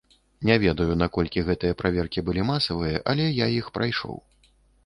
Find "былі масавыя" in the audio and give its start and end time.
2.31-3.05